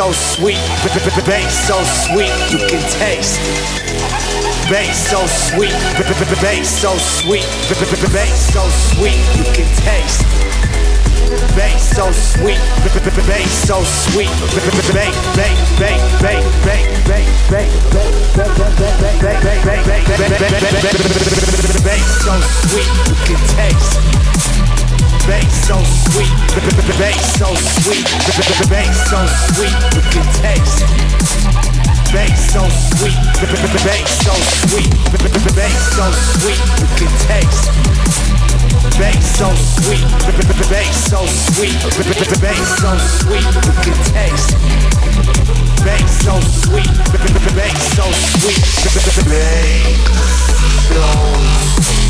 so 0.00 0.12
sweet, 0.12 0.56
bass 1.26 1.68
so 1.68 1.76
sweet, 1.84 2.32
you 2.50 2.56
can 2.68 2.80
taste. 2.88 3.36
Bass 4.70 4.96
so 5.10 5.26
sweet, 5.26 5.76
bass 6.40 6.70
so 6.70 6.96
sweet, 6.96 7.44
bass 8.08 8.50
so 8.50 8.64
sweet, 8.96 9.20
you 9.36 9.44
can 9.52 9.68
taste. 9.84 10.24
Bass 11.54 11.94
so 11.94 12.10
sweet, 12.12 12.56
bass 13.28 13.52
so 13.68 13.84
sweet, 13.84 14.32
bass, 14.96 15.12
bass, 15.36 15.60
bass, 15.78 16.00
bass, 16.22 16.48
bass, 16.48 16.88
bass, 17.04 17.28
bass, 17.50 17.76
bass 18.26 18.64
bass 21.20 21.76
bass 21.84 22.08
so 22.24 22.32
sweet, 22.68 22.88
you 23.06 23.16
can 23.26 23.40
taste. 23.52 24.29
Bass 25.26 25.66
so 25.66 25.76
sweet, 26.10 26.32
bass 26.98 27.38
so 27.38 27.54
sweet, 27.82 28.06
bass 28.68 28.96
so 29.10 29.20
sweet, 29.54 29.74
you 29.94 30.02
can 30.10 30.26
taste. 30.40 30.84
Bass 32.12 32.52
so 32.52 32.62
sweet, 32.96 33.18
bass 33.84 34.10
so 34.24 34.34
sweet, 34.66 34.90
bass 35.54 35.80
so 35.94 36.06
sweet, 36.40 36.60
you 36.80 36.88
can 36.98 37.12
taste. 37.28 37.70
Bass 38.98 39.24
so 39.38 39.48
sweet, 39.80 40.04
bass 40.68 40.96
so 41.08 41.20
sweet, 41.26 41.76
bass 42.40 42.68
so 42.80 42.90
sweet. 43.20 43.44
You 43.44 43.72
you 43.86 43.96
taste. 44.12 44.56
Bass 45.84 46.10
so 46.24 46.34
sweet, 46.64 46.90
bass 47.54 47.78
so 47.94 48.04
sweet, 48.40 48.62
bass 48.84 49.04
so 49.04 49.68
sweet, 50.90 52.09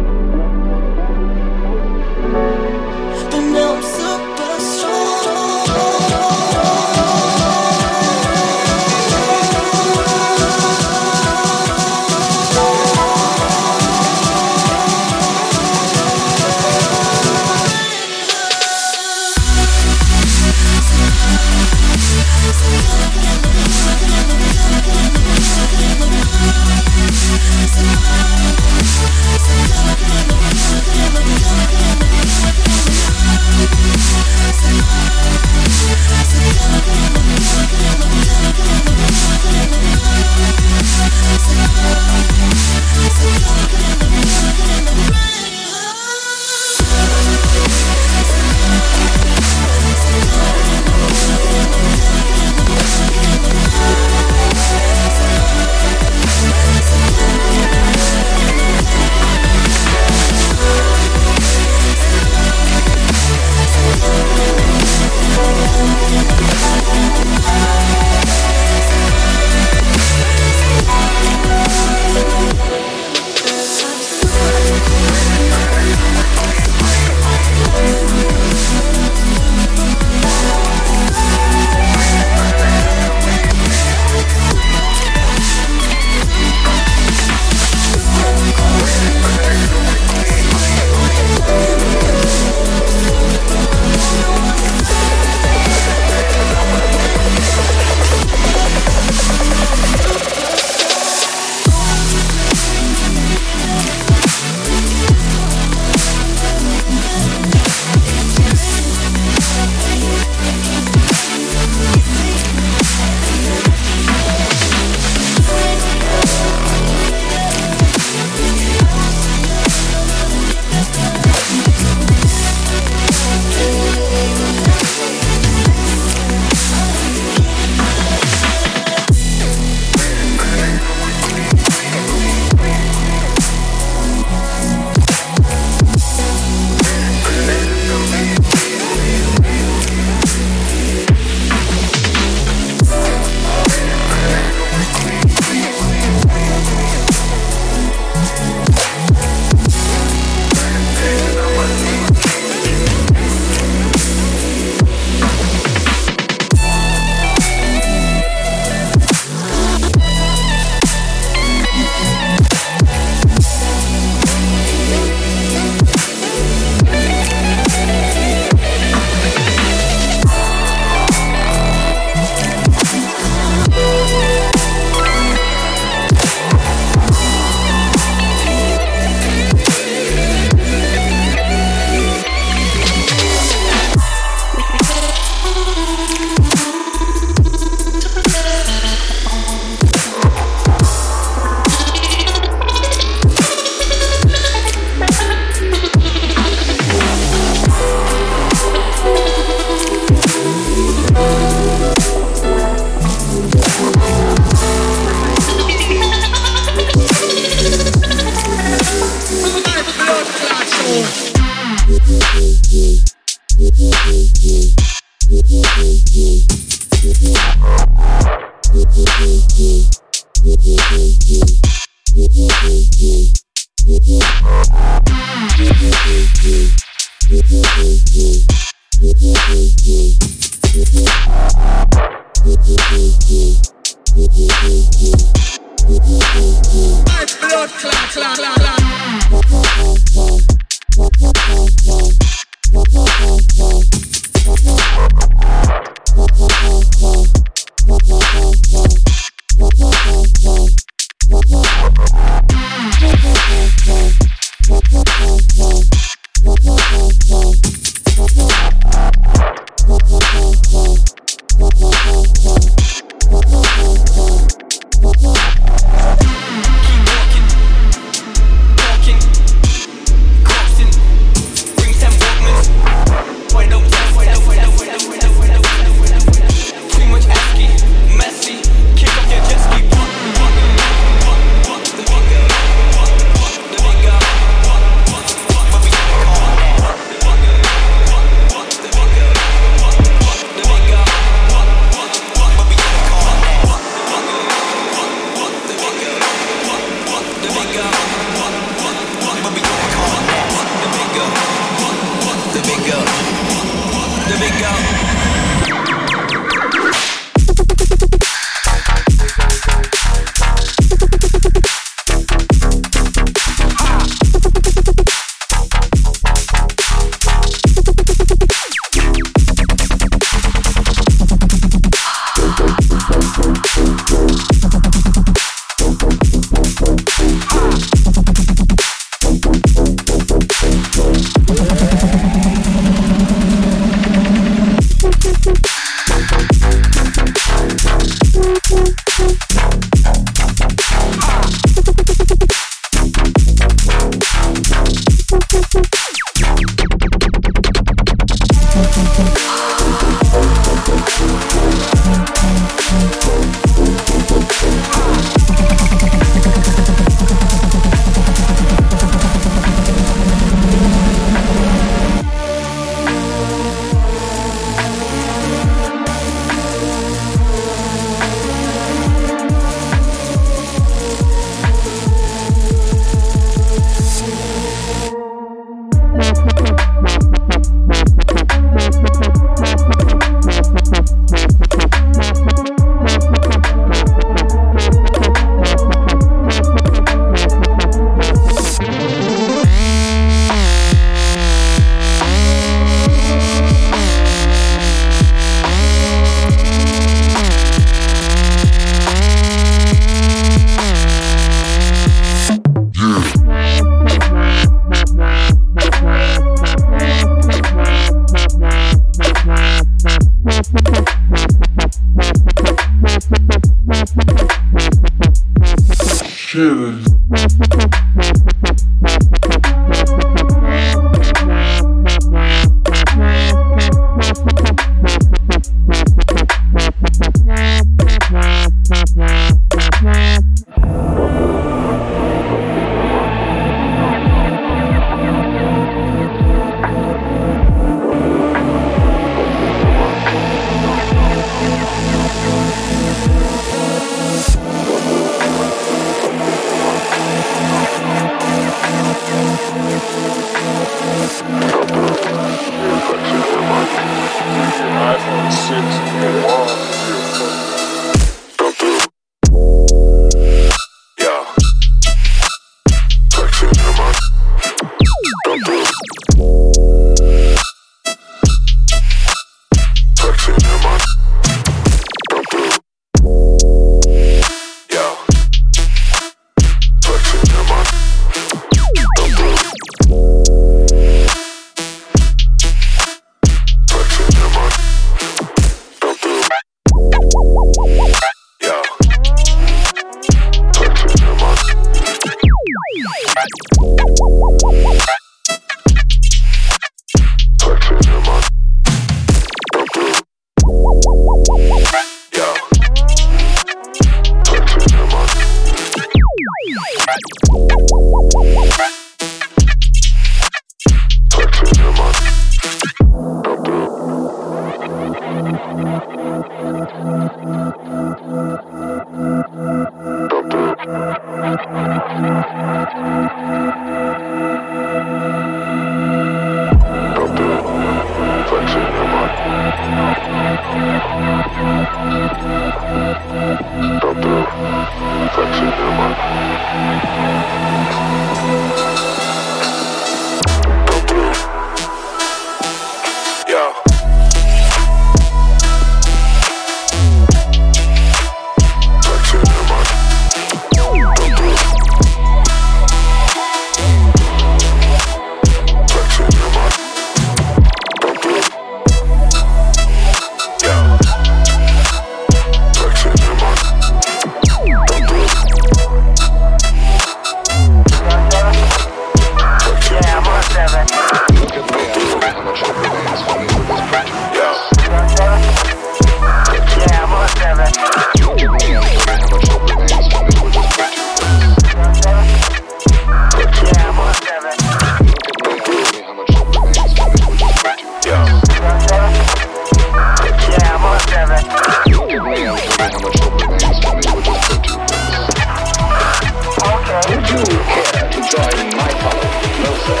you 597.46 597.58
care 597.74 598.10
to 598.10 598.20
join 598.34 598.66
my 598.76 598.90
following? 599.02 599.62
No, 599.62 599.72
sir. 599.86 600.00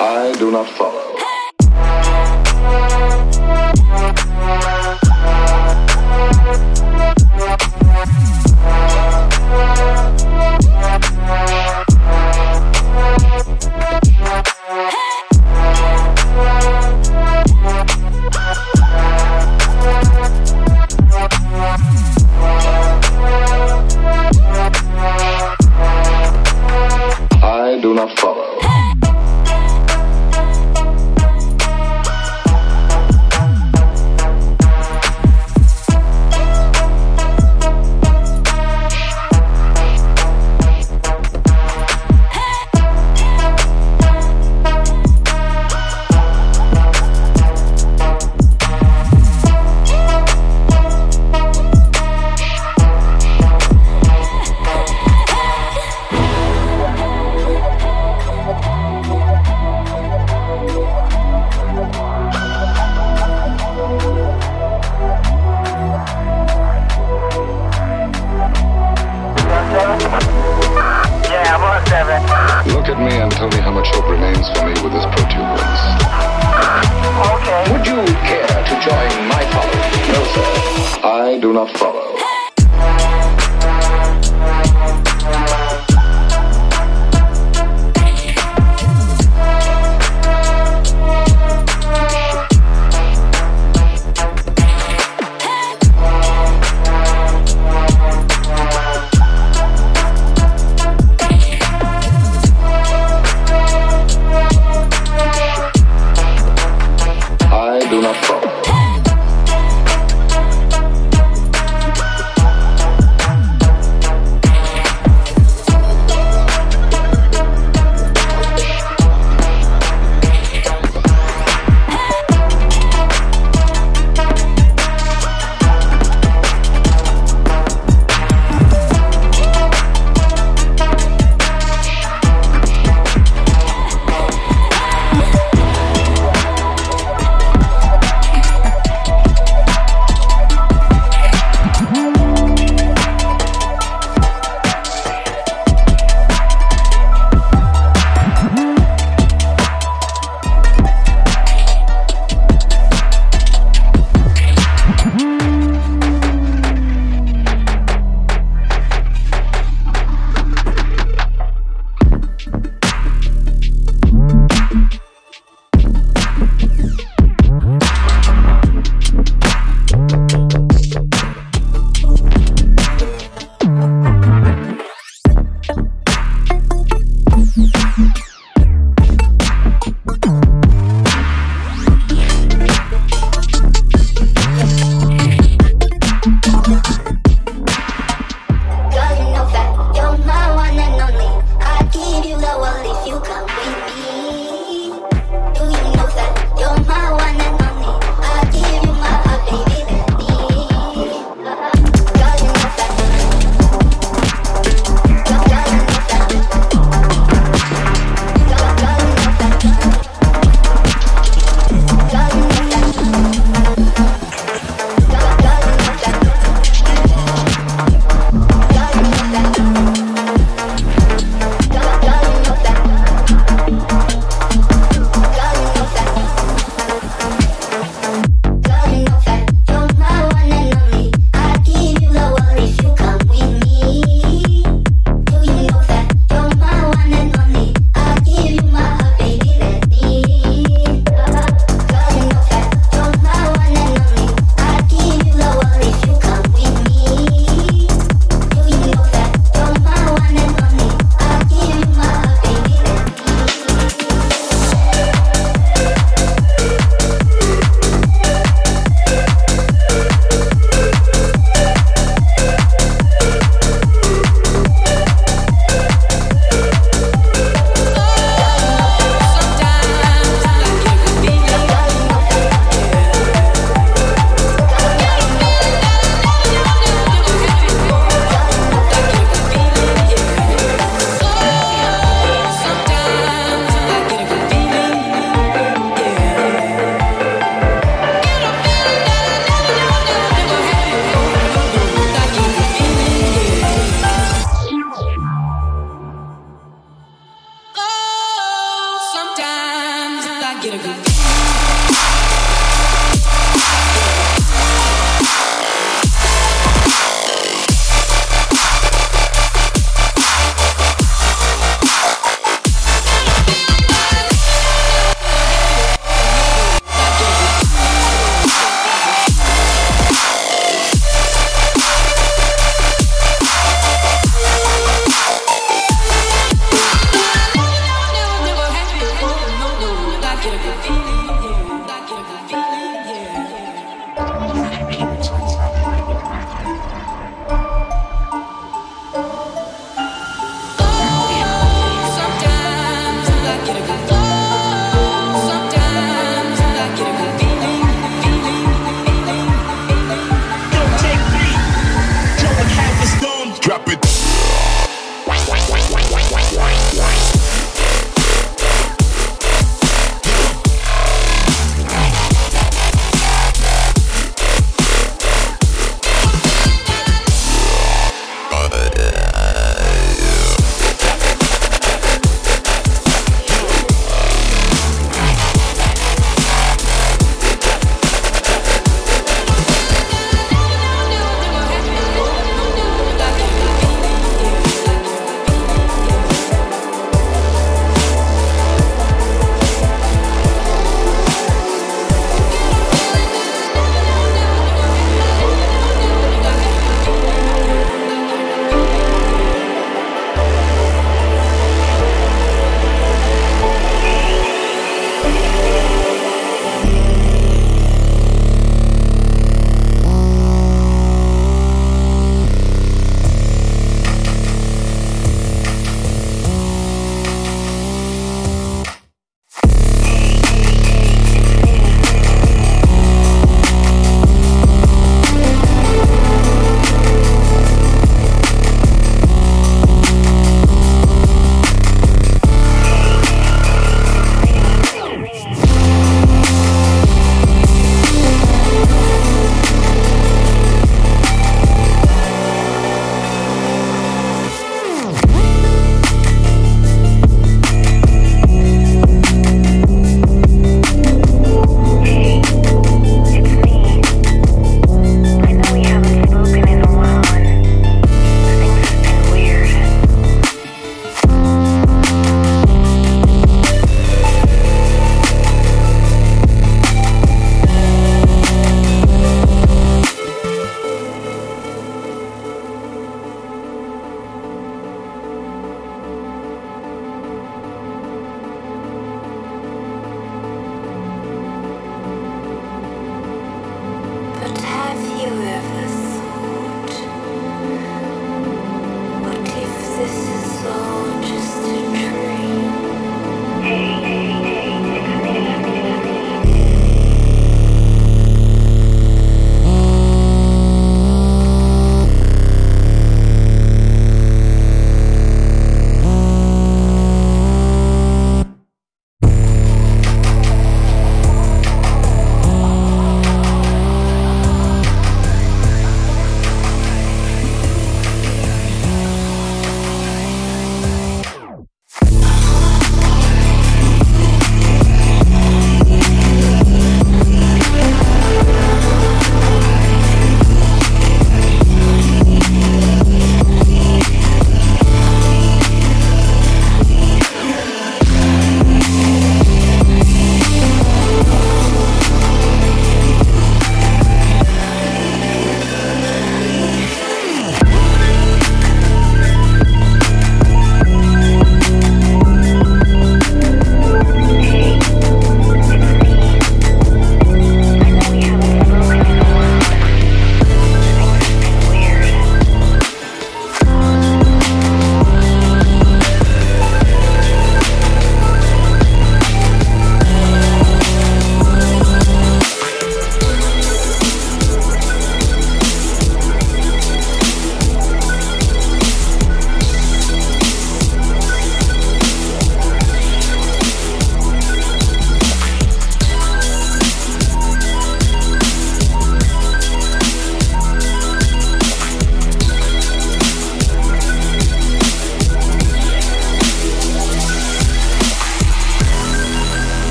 I 0.00 0.34
do 0.38 0.50
not 0.50 0.68
follow. 0.68 1.09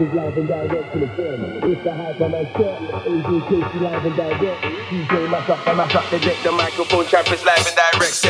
is 0.00 0.12
live 0.14 0.36
and 0.36 0.48
direct 0.48 0.92
to 0.92 0.98
the 0.98 1.08
family. 1.08 1.72
It's 1.72 1.84
the 1.84 1.94
hyper 1.94 2.28
myself, 2.28 2.78
AJ 3.06 3.48
Casey 3.48 3.78
live 3.80 4.04
and 4.04 4.16
direct. 4.16 4.62
DJ 4.90 5.30
myself, 5.30 5.66
and 5.66 5.76
myself, 5.78 6.10
the 6.10 6.18
deck, 6.20 6.36
the 6.42 6.52
microphone 6.52 7.06
trap 7.06 7.32
is 7.32 7.44
live 7.44 7.66
and 7.66 7.76
direct. 7.76 8.25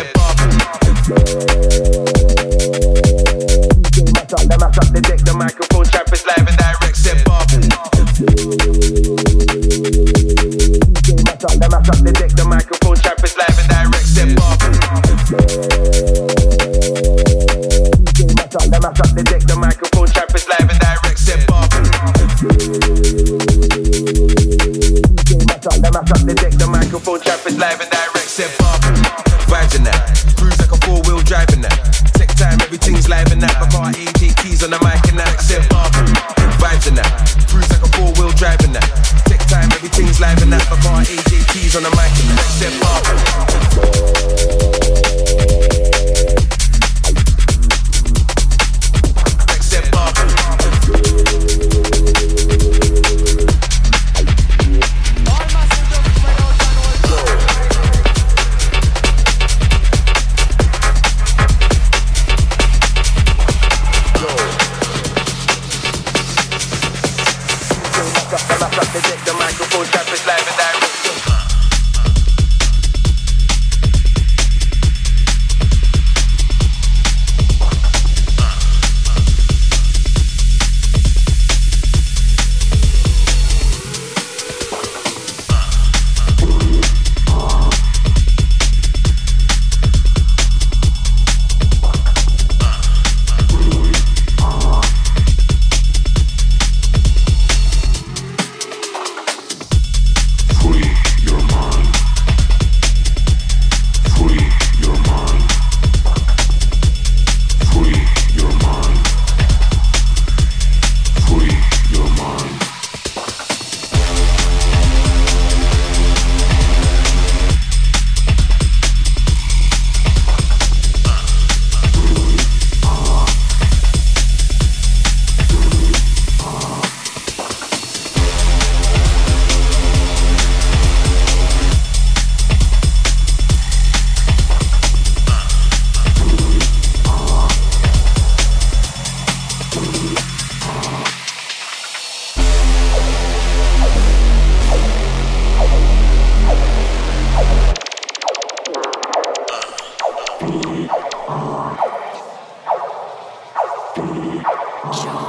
Joe. 154.93 155.26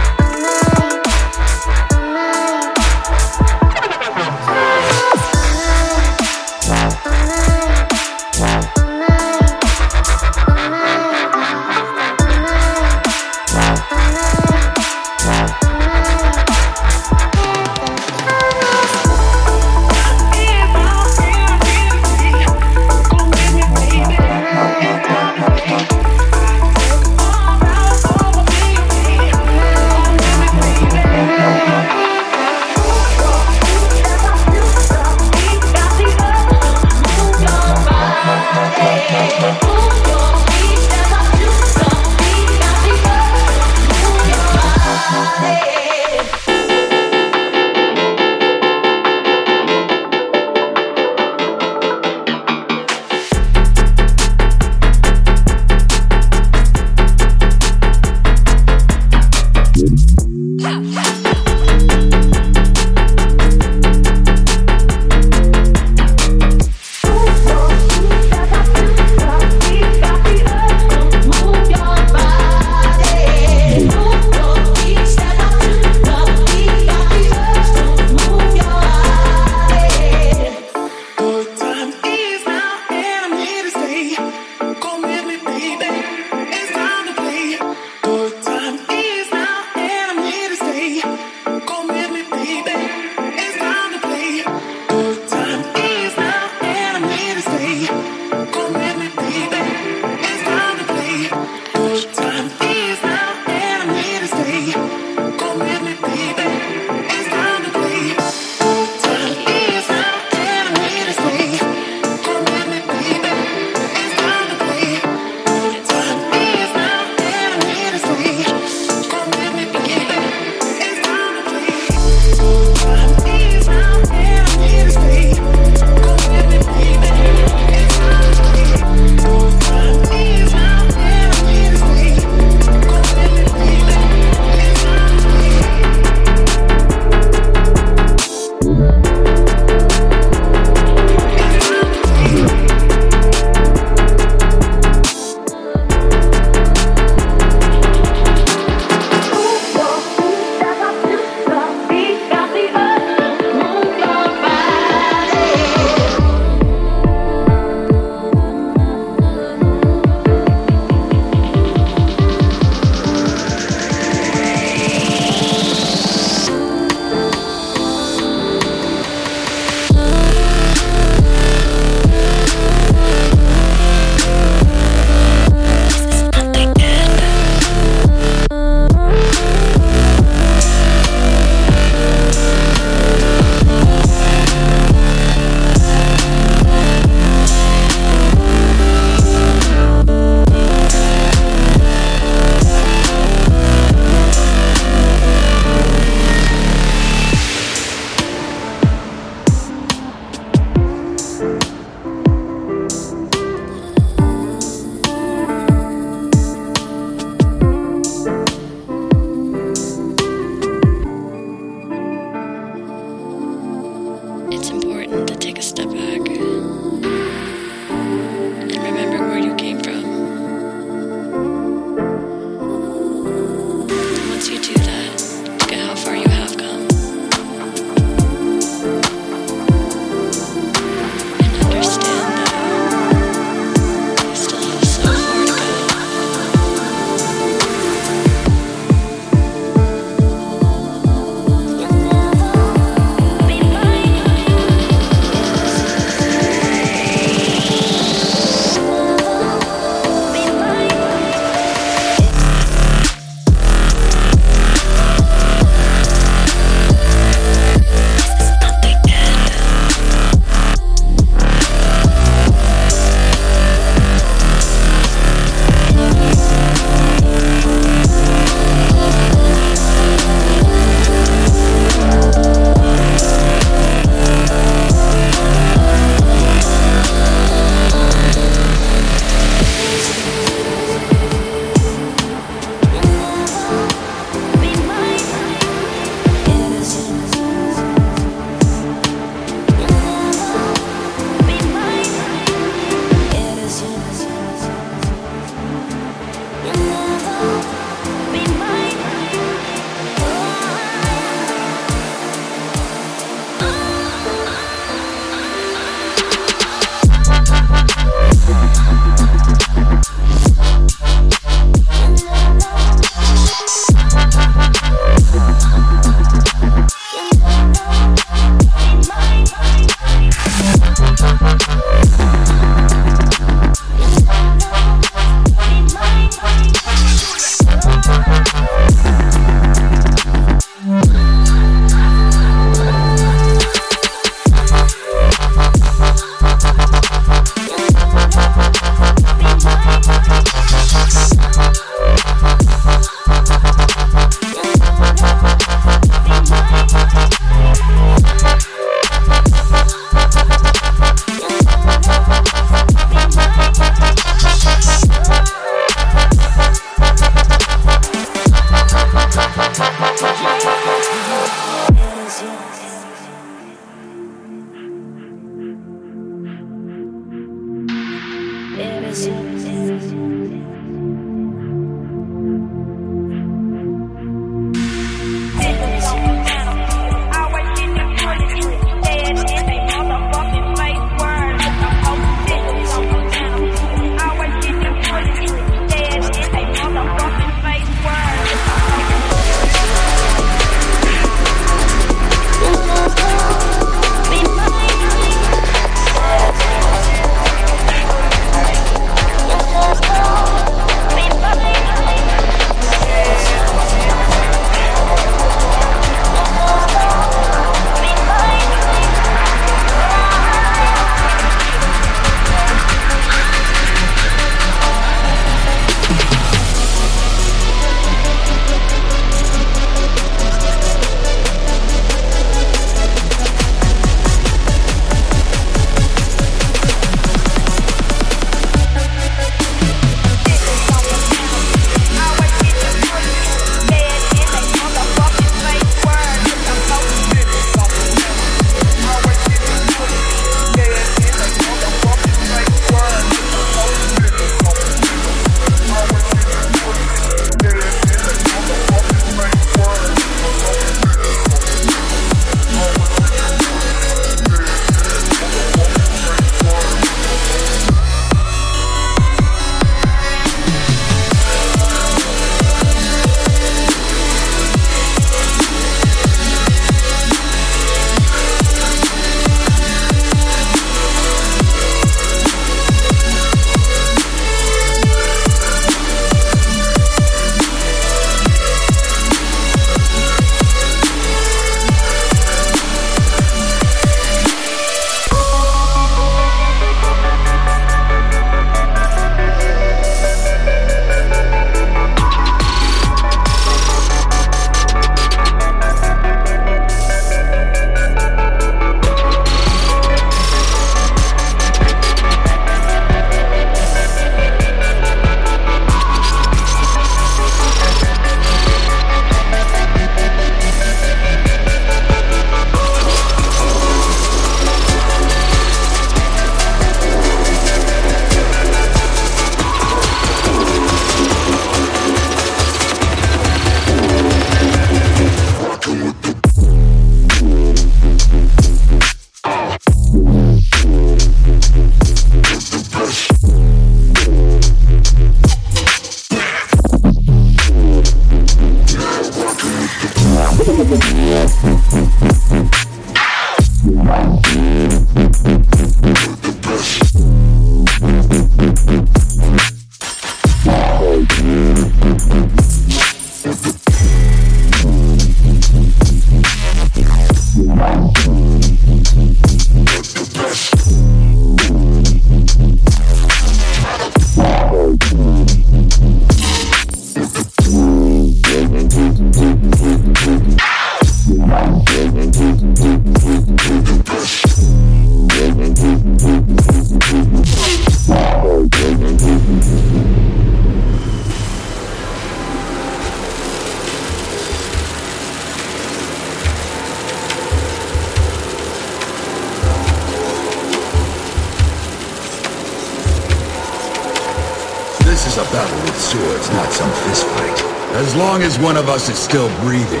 One 598.71 598.81
of 598.81 598.87
us 598.87 599.09
is 599.09 599.17
still 599.19 599.49
breathing, 599.59 600.00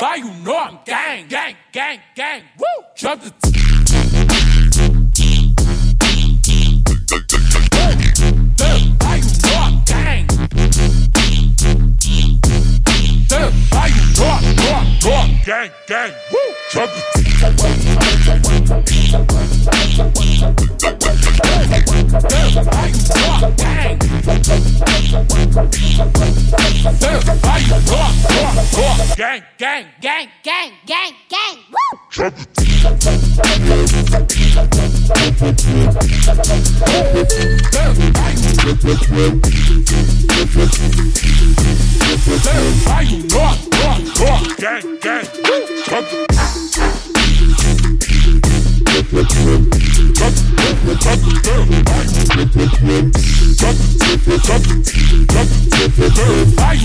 Why 0.00 0.16
you 0.16 0.24
know 0.44 0.58
I'm 0.58 0.78
gang, 0.84 1.28
gang, 1.28 1.54
gang, 1.70 2.00
gang. 2.16 2.42
Woo! 2.58 2.66
Jump 2.96 3.22
the. 3.22 3.30
Why 13.70 13.86
you 13.86 14.02
know 14.10 14.26
gang? 14.26 14.44
Why 14.50 14.80
you 14.82 14.98
know 15.04 15.14
I'm, 15.14 15.44
gang, 15.44 15.70
gang. 15.86 16.12
Woo! 16.32 16.40
Jump 16.72 16.90
the. 16.90 17.00
Why 17.56 18.23
Gang, 29.16 29.42
gang, 29.58 29.86
gang, 30.00 30.28
gang, 30.44 30.70
gang, 30.86 31.12
gang. 31.28 31.56
Woo! 32.16 32.30
Why 42.86 43.00
you 43.02 43.18
I'm, 43.24 43.28
know 43.28 43.90
I'm 43.90 44.44
gang, 44.56 44.98
gang. 45.00 45.26
Woo! 45.48 47.23
Why 49.14 49.22
you. 56.72 56.84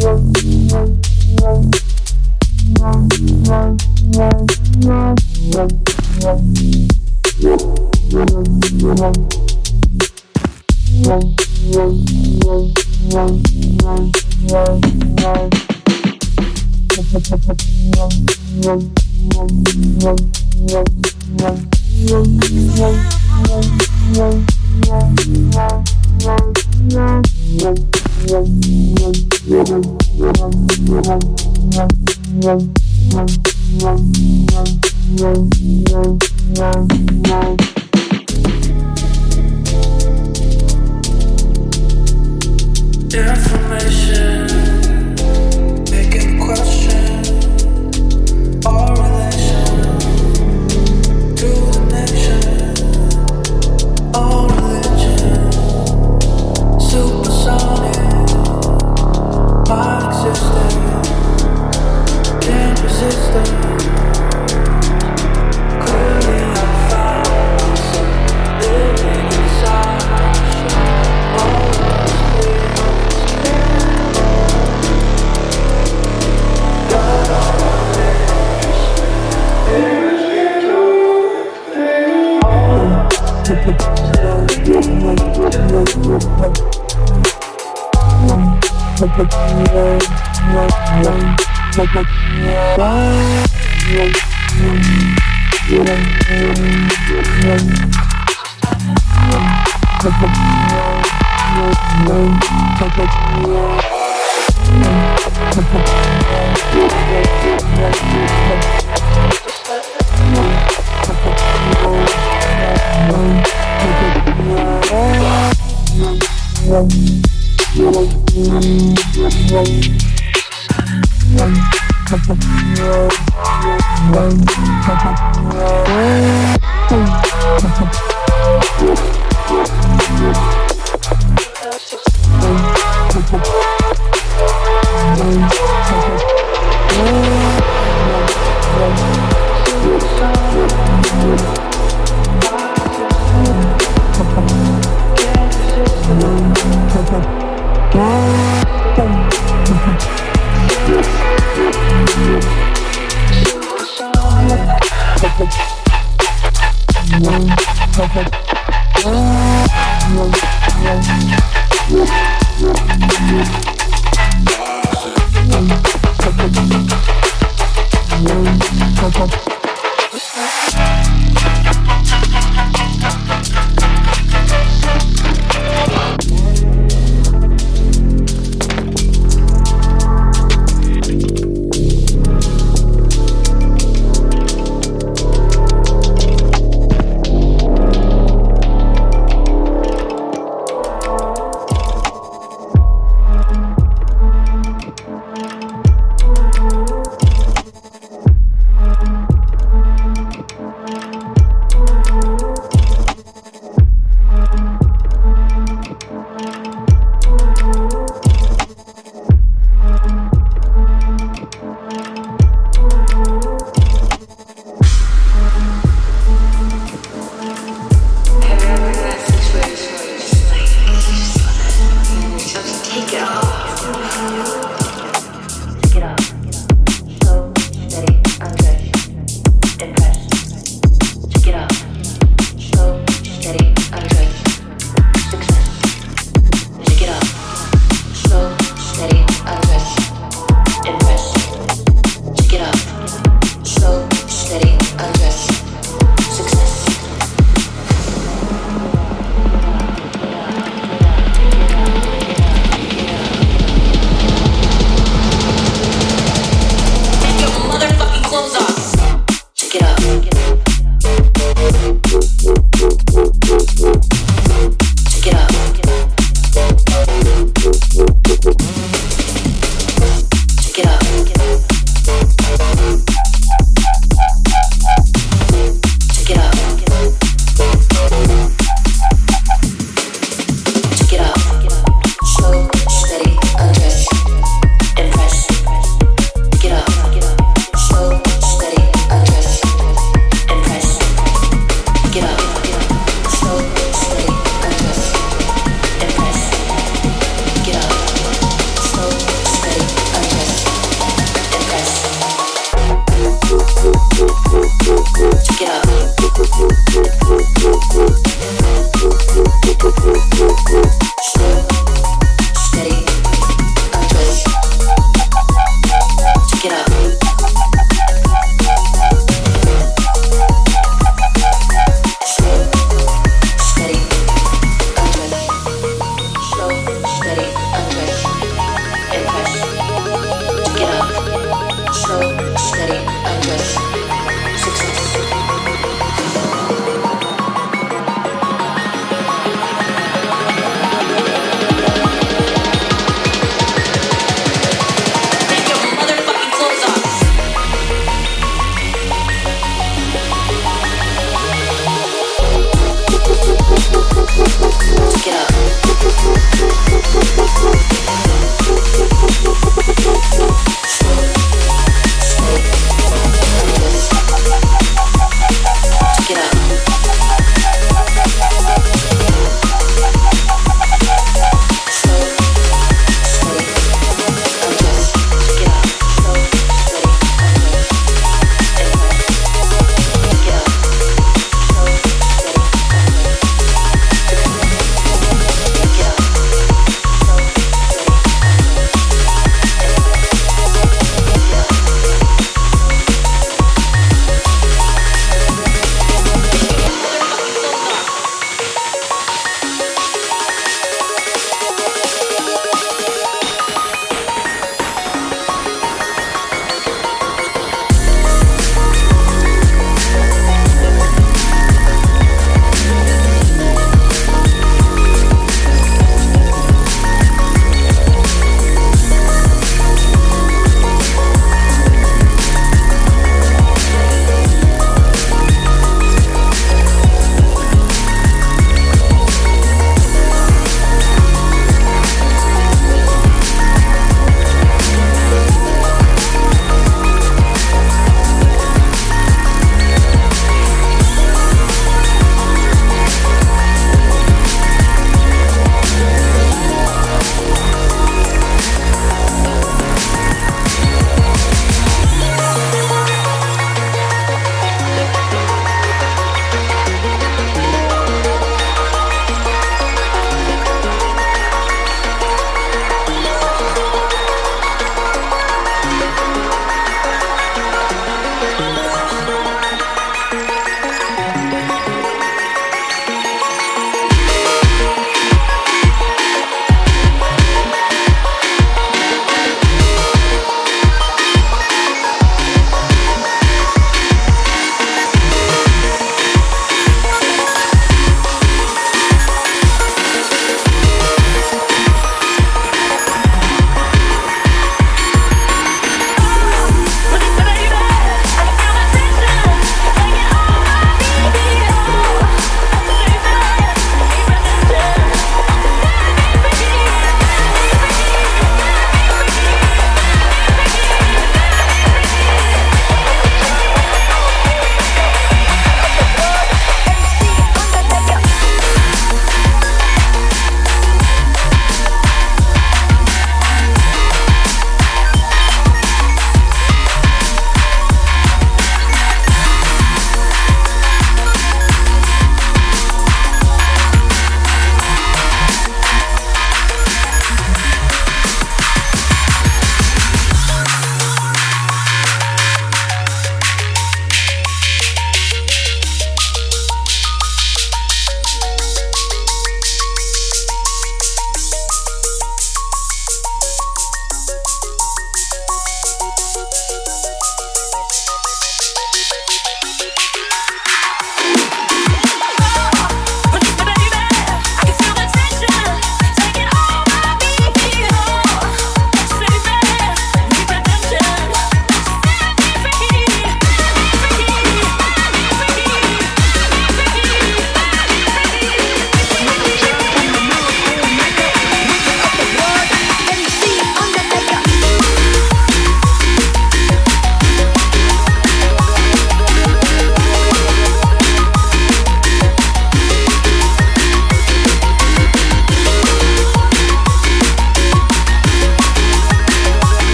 Information, 0.00 0.60